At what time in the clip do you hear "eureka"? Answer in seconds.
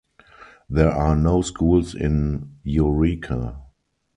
2.63-3.61